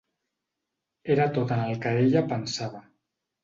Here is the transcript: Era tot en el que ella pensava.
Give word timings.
Era 1.17 1.29
tot 1.37 1.55
en 1.59 1.63
el 1.67 1.79
que 1.87 1.95
ella 2.09 2.27
pensava. 2.35 2.87